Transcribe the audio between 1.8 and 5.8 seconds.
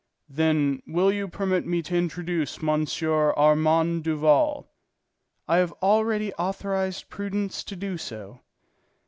to introduce M. Armand Duval?" "I had